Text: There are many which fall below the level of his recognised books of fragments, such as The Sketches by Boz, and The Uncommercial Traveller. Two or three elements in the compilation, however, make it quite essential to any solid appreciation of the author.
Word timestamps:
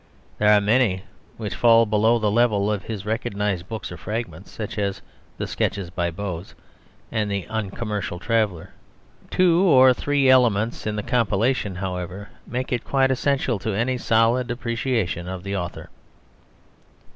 There 0.39 0.49
are 0.49 0.59
many 0.59 1.03
which 1.37 1.53
fall 1.53 1.85
below 1.85 2.17
the 2.17 2.31
level 2.31 2.71
of 2.71 2.85
his 2.85 3.05
recognised 3.05 3.67
books 3.69 3.91
of 3.91 3.99
fragments, 3.99 4.49
such 4.49 4.79
as 4.79 4.99
The 5.37 5.45
Sketches 5.45 5.91
by 5.91 6.09
Boz, 6.09 6.55
and 7.11 7.29
The 7.29 7.45
Uncommercial 7.47 8.17
Traveller. 8.17 8.71
Two 9.29 9.61
or 9.61 9.93
three 9.93 10.27
elements 10.27 10.87
in 10.87 10.95
the 10.95 11.03
compilation, 11.03 11.75
however, 11.75 12.29
make 12.47 12.71
it 12.73 12.83
quite 12.83 13.11
essential 13.11 13.59
to 13.59 13.75
any 13.75 13.99
solid 13.99 14.49
appreciation 14.49 15.27
of 15.27 15.43
the 15.43 15.55
author. 15.55 15.91